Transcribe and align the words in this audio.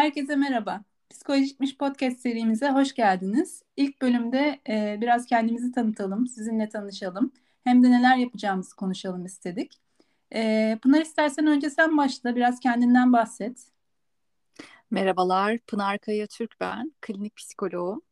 Herkese 0.00 0.36
merhaba. 0.36 0.84
Psikolojikmiş 1.10 1.76
podcast 1.76 2.20
serimize 2.20 2.70
hoş 2.70 2.94
geldiniz. 2.94 3.62
İlk 3.76 4.02
bölümde 4.02 4.60
e, 4.68 4.98
biraz 5.00 5.26
kendimizi 5.26 5.72
tanıtalım, 5.72 6.26
sizinle 6.26 6.68
tanışalım. 6.68 7.32
Hem 7.64 7.82
de 7.82 7.90
neler 7.90 8.16
yapacağımızı 8.16 8.76
konuşalım 8.76 9.24
istedik. 9.24 9.80
E, 10.34 10.78
Pınar 10.82 11.00
istersen 11.00 11.46
önce 11.46 11.70
sen 11.70 11.96
başla, 11.96 12.36
biraz 12.36 12.60
kendinden 12.60 13.12
bahset. 13.12 13.66
Merhabalar, 14.90 15.58
Pınar 15.58 15.98
Kaya 15.98 16.26
Türk 16.26 16.60
ben, 16.60 16.92
klinik 17.00 17.36
psikoloğum. 17.36 18.02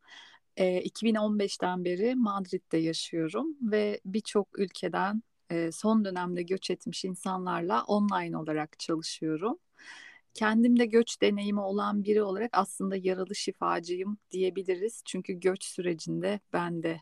E, 0.57 0.83
2015'ten 0.83 1.85
beri 1.85 2.15
Madrid'de 2.15 2.79
yaşıyorum 2.79 3.57
ve 3.63 4.01
birçok 4.05 4.59
ülkeden 4.59 5.23
e, 5.51 5.73
son 5.73 6.05
dönemde 6.05 6.43
göç 6.43 6.71
etmiş 6.71 7.05
insanlarla 7.05 7.83
online 7.83 8.37
olarak 8.37 8.79
çalışıyorum 8.79 9.59
kendimde 10.39 10.87
göç 10.87 11.21
deneyimi 11.23 11.61
olan 11.61 12.05
biri 12.05 12.23
olarak 12.23 12.51
aslında 12.53 12.97
yaralı 12.97 13.35
şifacıyım 13.35 14.19
diyebiliriz. 14.31 15.03
Çünkü 15.05 15.33
göç 15.33 15.65
sürecinde 15.65 16.41
ben 16.53 16.83
de 16.83 17.01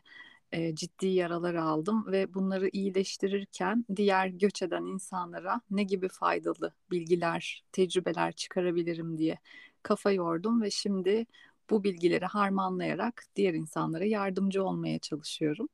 e, 0.51 0.75
ciddi 0.75 1.07
yaralar 1.07 1.55
aldım 1.55 2.05
ve 2.11 2.33
bunları 2.33 2.69
iyileştirirken 2.73 3.85
diğer 3.95 4.27
göç 4.27 4.61
eden 4.61 4.85
insanlara 4.85 5.61
ne 5.71 5.83
gibi 5.83 6.09
faydalı 6.09 6.73
bilgiler, 6.91 7.63
tecrübeler 7.71 8.31
çıkarabilirim 8.31 9.17
diye 9.17 9.39
kafa 9.83 10.11
yordum 10.11 10.61
ve 10.61 10.71
şimdi 10.71 11.25
bu 11.69 11.83
bilgileri 11.83 12.25
harmanlayarak 12.25 13.23
diğer 13.35 13.53
insanlara 13.53 14.05
yardımcı 14.05 14.63
olmaya 14.63 14.99
çalışıyorum. 14.99 15.69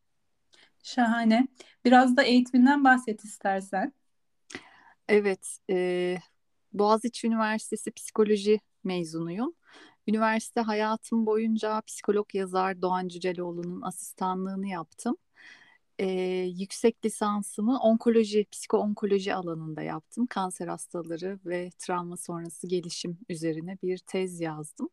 Şahane. 0.84 1.48
Biraz 1.86 2.18
da 2.18 2.24
eğitiminden 2.24 2.84
bahset 2.84 3.24
istersen. 3.24 3.94
Evet, 5.08 5.58
e, 5.70 6.18
Boğaziçi 6.74 7.28
Üniversitesi 7.28 7.92
psikoloji 7.92 8.60
mezunuyum. 8.84 9.54
Üniversite 10.08 10.62
hayatım 10.62 11.26
boyunca 11.26 11.82
psikolog 11.82 12.36
yazar 12.36 12.82
Doğan 12.82 13.08
Cüceloğlu'nun 13.08 13.82
asistanlığını 13.82 14.68
yaptım. 14.68 15.18
Ee, 16.00 16.08
yüksek 16.60 17.06
lisansımı 17.06 17.80
onkoloji, 17.80 18.46
psikoonkoloji 18.52 19.36
alanında 19.36 19.82
yaptım. 19.82 20.28
Kanser 20.28 20.68
hastaları 20.68 21.40
ve 21.46 21.70
travma 21.80 22.18
sonrası 22.18 22.68
gelişim 22.68 23.18
üzerine 23.30 23.78
bir 23.84 23.98
tez 23.98 24.42
yazdım 24.42 24.90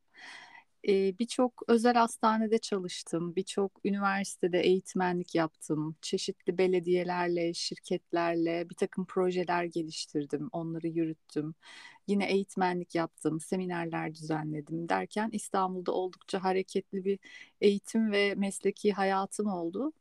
e, 0.88 1.18
birçok 1.18 1.62
özel 1.68 1.94
hastanede 1.94 2.58
çalıştım, 2.58 3.36
birçok 3.36 3.80
üniversitede 3.84 4.60
eğitmenlik 4.60 5.34
yaptım, 5.34 5.96
çeşitli 6.02 6.58
belediyelerle, 6.58 7.54
şirketlerle 7.54 8.70
bir 8.70 8.74
takım 8.74 9.06
projeler 9.06 9.64
geliştirdim, 9.64 10.48
onları 10.52 10.88
yürüttüm. 10.88 11.54
Yine 12.06 12.30
eğitmenlik 12.32 12.94
yaptım, 12.94 13.40
seminerler 13.40 14.14
düzenledim 14.14 14.88
derken 14.88 15.28
İstanbul'da 15.32 15.92
oldukça 15.92 16.44
hareketli 16.44 17.04
bir 17.04 17.18
eğitim 17.60 18.12
ve 18.12 18.34
mesleki 18.34 18.92
hayatım 18.92 19.46
oldu. 19.46 19.92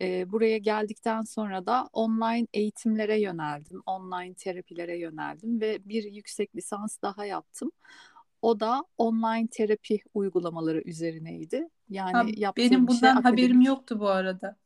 E, 0.00 0.32
buraya 0.32 0.58
geldikten 0.58 1.22
sonra 1.22 1.66
da 1.66 1.88
online 1.92 2.46
eğitimlere 2.54 3.20
yöneldim, 3.20 3.82
online 3.86 4.34
terapilere 4.34 4.98
yöneldim 4.98 5.60
ve 5.60 5.78
bir 5.88 6.04
yüksek 6.12 6.56
lisans 6.56 6.98
daha 7.02 7.24
yaptım. 7.26 7.72
O 8.42 8.60
da 8.60 8.84
online 8.98 9.48
terapi 9.50 10.00
uygulamaları 10.14 10.82
üzerineydi. 10.82 11.68
Yani 11.88 12.12
ha, 12.12 12.26
yaptığım 12.36 12.64
benim 12.64 12.86
bundan 12.86 13.00
şey 13.00 13.10
haberim 13.10 13.32
akademik... 13.32 13.66
yoktu 13.66 14.00
bu 14.00 14.08
arada. 14.08 14.56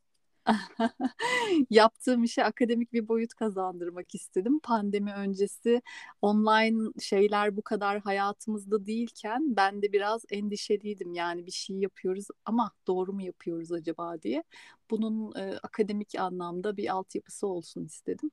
yaptığım 1.69 2.23
işe 2.23 2.43
akademik 2.43 2.93
bir 2.93 3.07
boyut 3.07 3.33
kazandırmak 3.33 4.15
istedim. 4.15 4.59
Pandemi 4.59 5.13
öncesi 5.13 5.81
online 6.21 6.91
şeyler 7.01 7.57
bu 7.57 7.61
kadar 7.61 7.99
hayatımızda 7.99 8.85
değilken 8.85 9.55
ben 9.55 9.81
de 9.81 9.93
biraz 9.93 10.25
endişeliydim. 10.29 11.13
Yani 11.13 11.45
bir 11.45 11.51
şey 11.51 11.75
yapıyoruz 11.77 12.27
ama 12.45 12.71
doğru 12.87 13.13
mu 13.13 13.21
yapıyoruz 13.21 13.71
acaba 13.71 14.21
diye. 14.21 14.43
Bunun 14.91 15.35
e, 15.35 15.59
akademik 15.63 16.15
anlamda 16.19 16.77
bir 16.77 16.93
altyapısı 16.93 17.47
olsun 17.47 17.85
istedim. 17.85 18.31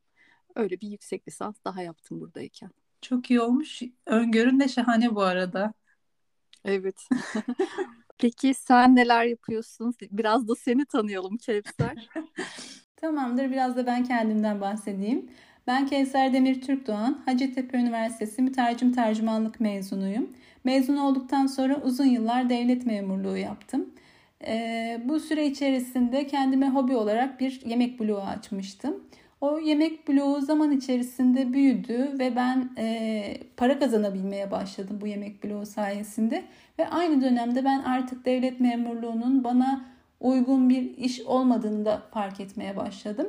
Öyle 0.54 0.80
bir 0.80 0.88
yüksek 0.88 1.28
lisans 1.28 1.56
daha 1.64 1.82
yaptım 1.82 2.20
buradayken. 2.20 2.70
Çok 3.04 3.30
iyi 3.30 3.40
olmuş. 3.40 3.82
Öngörün 4.06 4.60
de 4.60 4.68
şahane 4.68 5.14
bu 5.14 5.22
arada. 5.22 5.72
Evet. 6.64 7.08
Peki 8.18 8.54
sen 8.54 8.96
neler 8.96 9.24
yapıyorsun? 9.24 9.94
Biraz 10.10 10.48
da 10.48 10.54
seni 10.54 10.86
tanıyalım 10.86 11.36
Kevser. 11.36 12.10
Tamamdır. 12.96 13.50
Biraz 13.50 13.76
da 13.76 13.86
ben 13.86 14.04
kendimden 14.04 14.60
bahsedeyim. 14.60 15.30
Ben 15.66 15.86
Kevser 15.86 16.32
Demir 16.32 16.60
Türk 16.60 16.86
Doğan, 16.86 17.22
Hacettepe 17.24 17.78
Üniversitesi 17.78 18.42
Mütercim 18.42 18.92
Tercümanlık 18.92 19.60
mezunuyum. 19.60 20.30
Mezun 20.64 20.96
olduktan 20.96 21.46
sonra 21.46 21.80
uzun 21.82 22.04
yıllar 22.04 22.50
devlet 22.50 22.86
memurluğu 22.86 23.36
yaptım. 23.36 23.90
Ee, 24.46 25.02
bu 25.04 25.20
süre 25.20 25.46
içerisinde 25.46 26.26
kendime 26.26 26.68
hobi 26.68 26.96
olarak 26.96 27.40
bir 27.40 27.60
yemek 27.66 28.00
bloğu 28.00 28.20
açmıştım. 28.20 29.04
O 29.44 29.58
yemek 29.58 30.08
bloğu 30.08 30.40
zaman 30.40 30.70
içerisinde 30.70 31.52
büyüdü 31.52 32.18
ve 32.18 32.36
ben 32.36 32.70
e, 32.78 33.38
para 33.56 33.78
kazanabilmeye 33.78 34.50
başladım 34.50 34.98
bu 35.00 35.06
yemek 35.06 35.44
bloğu 35.44 35.66
sayesinde. 35.66 36.44
Ve 36.78 36.88
aynı 36.88 37.22
dönemde 37.22 37.64
ben 37.64 37.82
artık 37.82 38.24
devlet 38.24 38.60
memurluğunun 38.60 39.44
bana 39.44 39.84
uygun 40.20 40.68
bir 40.68 40.96
iş 40.96 41.20
olmadığını 41.20 41.84
da 41.84 42.02
fark 42.10 42.40
etmeye 42.40 42.76
başladım. 42.76 43.26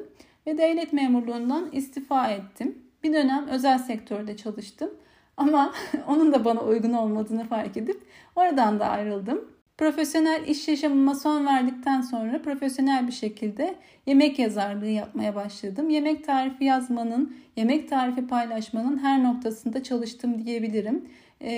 Ve 0.47 0.57
devlet 0.57 0.93
memurluğundan 0.93 1.69
istifa 1.71 2.27
ettim. 2.27 2.77
Bir 3.03 3.13
dönem 3.13 3.47
özel 3.47 3.77
sektörde 3.77 4.37
çalıştım. 4.37 4.89
Ama 5.37 5.73
onun 6.07 6.33
da 6.33 6.45
bana 6.45 6.61
uygun 6.61 6.93
olmadığını 6.93 7.43
fark 7.43 7.77
edip 7.77 8.01
oradan 8.35 8.79
da 8.79 8.87
ayrıldım. 8.87 9.54
Profesyonel 9.77 10.47
iş 10.47 10.67
yaşamıma 10.67 11.15
son 11.15 11.45
verdikten 11.45 12.01
sonra 12.01 12.41
profesyonel 12.41 13.07
bir 13.07 13.11
şekilde 13.11 13.75
yemek 14.05 14.39
yazarlığı 14.39 14.89
yapmaya 14.89 15.35
başladım. 15.35 15.89
Yemek 15.89 16.25
tarifi 16.25 16.65
yazmanın, 16.65 17.35
yemek 17.55 17.89
tarifi 17.89 18.27
paylaşmanın 18.27 18.97
her 18.97 19.23
noktasında 19.23 19.83
çalıştım 19.83 20.45
diyebilirim. 20.45 21.09
Ee, 21.41 21.51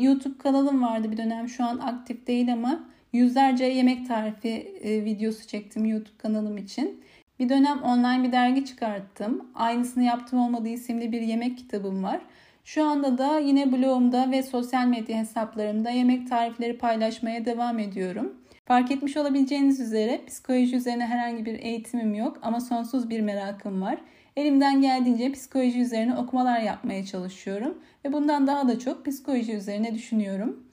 YouTube 0.00 0.38
kanalım 0.38 0.82
vardı 0.82 1.10
bir 1.10 1.16
dönem 1.16 1.48
şu 1.48 1.64
an 1.64 1.78
aktif 1.78 2.26
değil 2.26 2.52
ama 2.52 2.84
yüzlerce 3.12 3.64
yemek 3.64 4.08
tarifi 4.08 4.48
e, 4.82 5.04
videosu 5.04 5.46
çektim 5.46 5.84
YouTube 5.84 6.18
kanalım 6.18 6.56
için. 6.56 7.00
Bir 7.38 7.48
dönem 7.48 7.82
online 7.82 8.22
bir 8.22 8.32
dergi 8.32 8.64
çıkarttım. 8.64 9.50
Aynısını 9.54 10.02
yaptım 10.02 10.38
olmadığı 10.38 10.68
isimli 10.68 11.12
bir 11.12 11.20
yemek 11.20 11.58
kitabım 11.58 12.02
var. 12.02 12.20
Şu 12.64 12.84
anda 12.84 13.18
da 13.18 13.38
yine 13.38 13.72
blogumda 13.72 14.30
ve 14.30 14.42
sosyal 14.42 14.86
medya 14.86 15.18
hesaplarımda 15.18 15.90
yemek 15.90 16.28
tarifleri 16.28 16.78
paylaşmaya 16.78 17.44
devam 17.44 17.78
ediyorum. 17.78 18.34
Fark 18.64 18.90
etmiş 18.90 19.16
olabileceğiniz 19.16 19.80
üzere 19.80 20.20
psikoloji 20.26 20.76
üzerine 20.76 21.06
herhangi 21.06 21.46
bir 21.46 21.58
eğitimim 21.58 22.14
yok 22.14 22.38
ama 22.42 22.60
sonsuz 22.60 23.10
bir 23.10 23.20
merakım 23.20 23.82
var. 23.82 23.98
Elimden 24.36 24.80
geldiğince 24.80 25.32
psikoloji 25.32 25.80
üzerine 25.80 26.16
okumalar 26.16 26.60
yapmaya 26.60 27.04
çalışıyorum 27.04 27.78
ve 28.04 28.12
bundan 28.12 28.46
daha 28.46 28.68
da 28.68 28.78
çok 28.78 29.06
psikoloji 29.06 29.52
üzerine 29.52 29.94
düşünüyorum. 29.94 30.66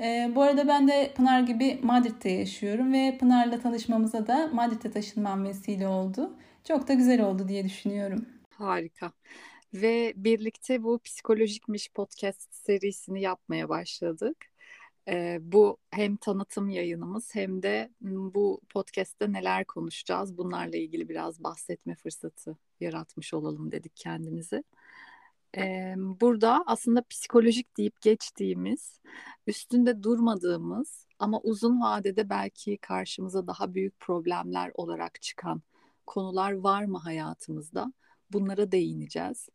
Ee, 0.00 0.32
bu 0.34 0.42
arada 0.42 0.68
ben 0.68 0.88
de 0.88 1.12
Pınar 1.16 1.40
gibi 1.40 1.78
Madrid'de 1.82 2.30
yaşıyorum 2.30 2.92
ve 2.92 3.16
Pınar'la 3.20 3.60
tanışmamıza 3.60 4.26
da 4.26 4.50
Madrid'e 4.52 4.90
taşınmam 4.90 5.44
vesile 5.44 5.88
oldu. 5.88 6.36
Çok 6.64 6.88
da 6.88 6.94
güzel 6.94 7.22
oldu 7.22 7.48
diye 7.48 7.64
düşünüyorum. 7.64 8.26
Harika 8.50 9.12
ve 9.74 10.12
birlikte 10.16 10.82
bu 10.82 10.98
psikolojikmiş 10.98 11.90
podcast 11.92 12.54
serisini 12.54 13.20
yapmaya 13.20 13.68
başladık. 13.68 14.36
Ee, 15.08 15.38
bu 15.42 15.78
hem 15.90 16.16
tanıtım 16.16 16.68
yayınımız 16.68 17.34
hem 17.34 17.62
de 17.62 17.90
bu 18.00 18.60
podcast'te 18.68 19.32
neler 19.32 19.64
konuşacağız 19.64 20.38
bunlarla 20.38 20.76
ilgili 20.76 21.08
biraz 21.08 21.44
bahsetme 21.44 21.94
fırsatı 21.94 22.56
yaratmış 22.80 23.34
olalım 23.34 23.72
dedik 23.72 23.96
kendimize. 23.96 24.64
Ee, 25.56 25.94
burada 25.96 26.64
aslında 26.66 27.02
psikolojik 27.10 27.76
deyip 27.76 28.00
geçtiğimiz, 28.00 29.00
üstünde 29.46 30.02
durmadığımız 30.02 31.06
ama 31.18 31.40
uzun 31.40 31.80
vadede 31.80 32.30
belki 32.30 32.78
karşımıza 32.78 33.46
daha 33.46 33.74
büyük 33.74 34.00
problemler 34.00 34.70
olarak 34.74 35.22
çıkan 35.22 35.62
konular 36.06 36.52
var 36.52 36.84
mı 36.84 36.98
hayatımızda? 36.98 37.92
Bunlara 38.34 38.72
değineceğiz. 38.72 39.48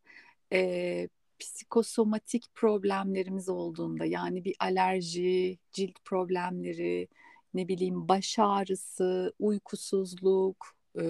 Ee, 0.53 1.09
psikosomatik 1.39 2.45
problemlerimiz 2.55 3.49
olduğunda 3.49 4.05
yani 4.05 4.45
bir 4.45 4.55
alerji, 4.59 5.59
cilt 5.71 6.05
problemleri, 6.05 7.07
ne 7.53 7.67
bileyim 7.67 8.07
baş 8.09 8.39
ağrısı, 8.39 9.33
uykusuzluk, 9.39 10.75
e, 11.01 11.03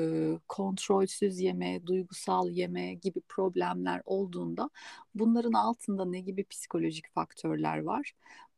kontrolsüz 0.48 1.40
yeme, 1.40 1.86
duygusal 1.86 2.50
yeme 2.52 2.94
gibi 2.94 3.22
problemler 3.30 4.02
olduğunda 4.06 4.70
bunların 5.16 5.54
altında 5.54 6.06
ne 6.06 6.20
gibi 6.22 6.44
psikolojik 6.46 7.14
faktörler 7.14 7.80
var? 7.80 8.14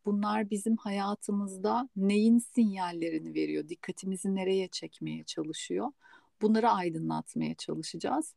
Bunlar 0.06 0.50
bizim 0.50 0.78
hayatımızda 0.78 1.90
neyin 1.96 2.40
sinyallerini 2.40 3.34
veriyor? 3.34 3.70
Dikkatimizi 3.70 4.36
nereye 4.36 4.68
çekmeye 4.68 5.24
çalışıyor? 5.24 5.92
Bunları 6.42 6.70
aydınlatmaya 6.70 7.56
çalışacağız. 7.56 8.36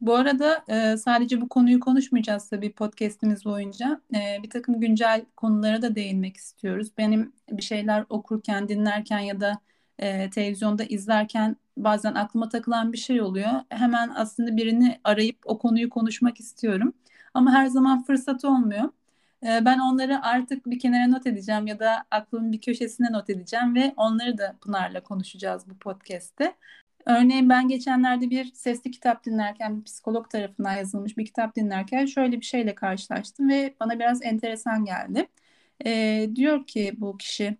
Bu 0.00 0.14
arada 0.14 0.64
e, 0.68 0.96
sadece 0.96 1.40
bu 1.40 1.48
konuyu 1.48 1.80
konuşmayacağız 1.80 2.48
tabii 2.48 2.72
podcast'imiz 2.72 3.44
boyunca. 3.44 4.00
E, 4.14 4.42
bir 4.42 4.50
takım 4.50 4.80
güncel 4.80 5.24
konulara 5.36 5.82
da 5.82 5.94
değinmek 5.94 6.36
istiyoruz. 6.36 6.88
Benim 6.98 7.32
bir 7.50 7.62
şeyler 7.62 8.04
okurken, 8.08 8.68
dinlerken 8.68 9.18
ya 9.18 9.40
da 9.40 9.58
e, 9.98 10.30
televizyonda 10.30 10.84
izlerken 10.84 11.56
bazen 11.76 12.14
aklıma 12.14 12.48
takılan 12.48 12.92
bir 12.92 12.98
şey 12.98 13.20
oluyor. 13.22 13.50
Hemen 13.68 14.12
aslında 14.16 14.56
birini 14.56 15.00
arayıp 15.04 15.38
o 15.44 15.58
konuyu 15.58 15.90
konuşmak 15.90 16.40
istiyorum. 16.40 16.92
Ama 17.34 17.52
her 17.52 17.66
zaman 17.66 18.02
fırsat 18.02 18.44
olmuyor. 18.44 18.90
E, 19.42 19.64
ben 19.64 19.78
onları 19.78 20.22
artık 20.22 20.66
bir 20.66 20.78
kenara 20.78 21.06
not 21.08 21.26
edeceğim 21.26 21.66
ya 21.66 21.78
da 21.78 22.04
aklımın 22.10 22.52
bir 22.52 22.60
köşesine 22.60 23.12
not 23.12 23.30
edeceğim 23.30 23.74
ve 23.74 23.94
onları 23.96 24.38
da 24.38 24.56
Pınar'la 24.60 25.02
konuşacağız 25.02 25.70
bu 25.70 25.78
podcast'te. 25.78 26.54
Örneğin 27.06 27.48
ben 27.48 27.68
geçenlerde 27.68 28.30
bir 28.30 28.52
sesli 28.54 28.90
kitap 28.90 29.24
dinlerken, 29.24 29.78
bir 29.78 29.84
psikolog 29.84 30.30
tarafından 30.30 30.72
yazılmış 30.72 31.16
bir 31.16 31.24
kitap 31.24 31.56
dinlerken 31.56 32.06
şöyle 32.06 32.40
bir 32.40 32.46
şeyle 32.46 32.74
karşılaştım 32.74 33.48
ve 33.48 33.74
bana 33.80 33.98
biraz 33.98 34.22
enteresan 34.22 34.84
geldi. 34.84 35.26
E, 35.86 36.30
diyor 36.36 36.66
ki 36.66 36.94
bu 36.98 37.18
kişi, 37.18 37.56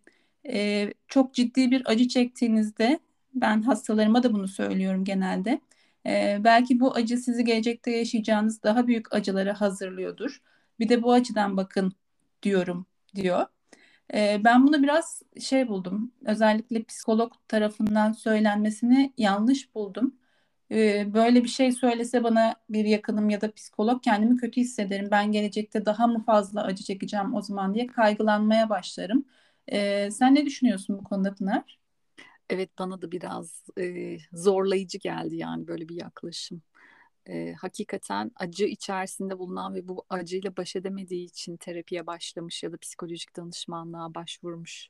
e, 0.49 0.89
çok 1.09 1.35
ciddi 1.35 1.71
bir 1.71 1.83
acı 1.87 2.09
çektiğinizde, 2.09 3.01
ben 3.35 3.63
hastalarıma 3.63 4.23
da 4.23 4.33
bunu 4.33 4.49
söylüyorum 4.49 5.05
genelde, 5.05 5.61
e, 6.07 6.39
belki 6.45 6.81
bu 6.81 6.95
acı 6.95 7.17
sizi 7.19 7.45
gelecekte 7.45 7.91
yaşayacağınız 7.91 8.63
daha 8.63 8.87
büyük 8.87 9.15
acılara 9.15 9.61
hazırlıyordur. 9.61 10.43
Bir 10.81 10.89
de 10.89 11.03
bu 11.03 11.13
açıdan 11.13 11.57
bakın 11.57 11.93
diyorum 12.43 12.87
diyor. 13.15 13.47
Ee, 14.15 14.41
ben 14.45 14.67
bunu 14.67 14.83
biraz 14.83 15.23
şey 15.41 15.69
buldum. 15.69 16.13
Özellikle 16.27 16.85
psikolog 16.85 17.33
tarafından 17.49 18.13
söylenmesini 18.13 19.13
yanlış 19.19 19.75
buldum. 19.75 20.17
Ee, 20.71 21.15
böyle 21.15 21.45
bir 21.45 21.49
şey 21.49 21.73
söylese 21.73 22.25
bana 22.25 22.57
bir 22.71 22.85
yakınım 22.85 23.31
ya 23.31 23.41
da 23.41 23.53
psikolog 23.53 24.03
kendimi 24.03 24.37
kötü 24.37 24.61
hissederim. 24.61 25.09
Ben 25.11 25.33
gelecekte 25.33 25.87
daha 25.87 26.07
mı 26.07 26.25
fazla 26.25 26.63
acı 26.63 26.85
çekeceğim 26.85 27.35
o 27.35 27.43
zaman 27.43 27.75
diye 27.75 27.87
kaygılanmaya 27.87 28.71
başlarım. 28.71 29.25
Ee, 29.73 30.11
sen 30.11 30.35
ne 30.35 30.47
düşünüyorsun 30.47 30.99
bu 30.99 31.05
konuda 31.05 31.35
Pınar? 31.35 31.79
Evet 32.51 32.71
bana 32.79 33.03
da 33.03 33.13
biraz 33.13 33.65
e, 33.81 34.17
zorlayıcı 34.33 34.99
geldi 34.99 35.37
yani 35.37 35.69
böyle 35.69 35.89
bir 35.89 35.95
yaklaşım 35.97 36.63
e, 37.29 37.53
hakikaten 37.53 38.31
acı 38.37 38.65
içerisinde 38.65 39.39
bulunan 39.39 39.75
ve 39.75 39.89
bu 39.89 40.05
acıyla 40.11 40.57
baş 40.57 40.77
edemediği 40.77 41.25
için 41.25 41.57
terapiye 41.57 42.07
başlamış 42.07 42.63
ya 42.63 42.73
da 42.73 42.77
psikolojik 42.77 43.37
danışmanlığa 43.37 44.15
başvurmuş 44.15 44.89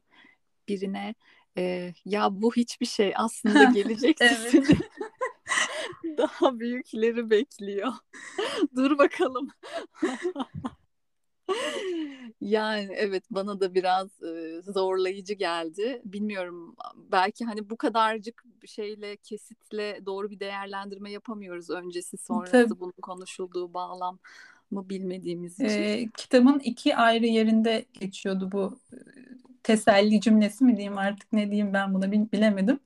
birine 0.68 1.14
e, 1.58 1.94
ya 2.04 2.28
bu 2.30 2.52
hiçbir 2.56 2.86
şey 2.86 3.12
aslında 3.16 3.64
gelecekte 3.74 4.28
seni 4.28 4.78
daha 6.18 6.58
büyükleri 6.58 7.30
bekliyor. 7.30 7.92
Dur 8.76 8.98
bakalım. 8.98 9.48
Yani 12.40 12.92
evet 12.94 13.24
bana 13.30 13.60
da 13.60 13.74
biraz 13.74 14.22
e, 14.22 14.45
zorlayıcı 14.62 15.34
geldi. 15.34 16.02
Bilmiyorum 16.04 16.76
belki 16.96 17.44
hani 17.44 17.70
bu 17.70 17.76
kadarcık 17.76 18.44
şeyle 18.66 19.16
kesitle 19.16 20.06
doğru 20.06 20.30
bir 20.30 20.40
değerlendirme 20.40 21.10
yapamıyoruz 21.10 21.70
öncesi 21.70 22.16
sonrası 22.16 22.52
Tabii. 22.52 22.80
bunun 22.80 22.94
konuşulduğu 23.02 23.74
bağlam 23.74 24.18
mı 24.70 24.88
bilmediğimiz 24.88 25.54
için. 25.54 25.82
E, 25.82 26.08
kitabın 26.16 26.58
iki 26.58 26.96
ayrı 26.96 27.26
yerinde 27.26 27.84
geçiyordu 28.00 28.52
bu 28.52 28.78
teselli 29.62 30.20
cümlesi 30.20 30.64
mi 30.64 30.76
diyeyim 30.76 30.98
artık 30.98 31.32
ne 31.32 31.50
diyeyim 31.50 31.72
ben 31.72 31.94
buna 31.94 32.12
bilemedim. 32.12 32.80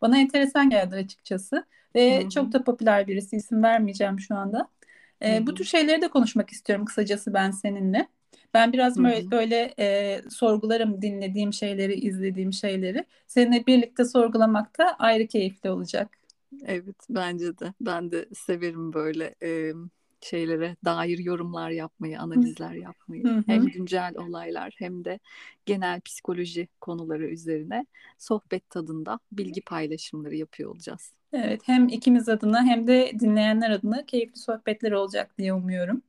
Bana 0.00 0.18
enteresan 0.18 0.70
geldi 0.70 0.96
açıkçası 0.96 1.66
ve 1.94 2.20
Hı-hı. 2.20 2.28
çok 2.30 2.52
da 2.52 2.64
popüler 2.64 3.08
birisi 3.08 3.36
isim 3.36 3.62
vermeyeceğim 3.62 4.20
şu 4.20 4.34
anda. 4.34 4.68
E, 5.22 5.46
bu 5.46 5.54
tür 5.54 5.64
şeyleri 5.64 6.02
de 6.02 6.08
konuşmak 6.08 6.50
istiyorum 6.50 6.84
kısacası 6.84 7.34
ben 7.34 7.50
seninle. 7.50 8.08
Ben 8.54 8.72
biraz 8.72 8.96
Hı-hı. 8.96 9.04
böyle, 9.04 9.30
böyle 9.30 9.74
e, 9.78 10.20
sorgularım 10.30 11.02
dinlediğim 11.02 11.52
şeyleri, 11.52 11.94
izlediğim 11.94 12.52
şeyleri. 12.52 13.04
Seninle 13.26 13.66
birlikte 13.66 14.04
sorgulamak 14.04 14.78
da 14.78 14.96
ayrı 14.98 15.26
keyifli 15.26 15.70
olacak. 15.70 16.18
Evet 16.66 16.96
bence 17.10 17.58
de. 17.58 17.72
Ben 17.80 18.12
de 18.12 18.28
severim 18.34 18.92
böyle 18.92 19.34
e, 19.42 19.72
şeylere 20.20 20.76
dair 20.84 21.18
yorumlar 21.18 21.70
yapmayı, 21.70 22.20
analizler 22.20 22.72
yapmayı. 22.72 23.24
Hı-hı. 23.24 23.42
Hem 23.46 23.66
güncel 23.66 24.14
olaylar 24.16 24.74
hem 24.78 25.04
de 25.04 25.18
genel 25.66 26.00
psikoloji 26.00 26.68
konuları 26.80 27.26
üzerine 27.26 27.86
sohbet 28.18 28.70
tadında 28.70 29.18
bilgi 29.32 29.60
paylaşımları 29.60 30.36
yapıyor 30.36 30.70
olacağız. 30.70 31.12
Evet 31.32 31.60
hem 31.64 31.88
ikimiz 31.88 32.28
adına 32.28 32.64
hem 32.64 32.86
de 32.86 33.12
dinleyenler 33.20 33.70
adına 33.70 34.06
keyifli 34.06 34.38
sohbetler 34.40 34.92
olacak 34.92 35.38
diye 35.38 35.52
umuyorum. 35.52 36.02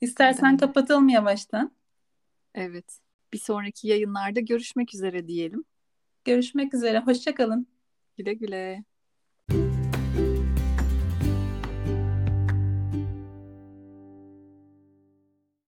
İstersen 0.00 0.56
kapatalım 0.56 1.08
yavaştan. 1.08 1.77
Evet. 2.58 2.98
Bir 3.32 3.38
sonraki 3.38 3.88
yayınlarda 3.88 4.40
görüşmek 4.40 4.94
üzere 4.94 5.28
diyelim. 5.28 5.64
Görüşmek 6.24 6.74
üzere. 6.74 7.00
Hoşçakalın. 7.00 7.66
Güle 8.16 8.34
güle. 8.34 8.84